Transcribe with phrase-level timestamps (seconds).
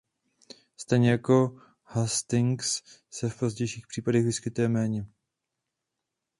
[0.77, 5.05] Stejně jako Hastings se v pozdějších případech vyskytuje méně.